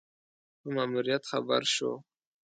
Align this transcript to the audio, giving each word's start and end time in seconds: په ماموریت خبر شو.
په 0.59 0.67
ماموریت 0.75 1.23
خبر 1.31 1.61
شو. 1.75 1.91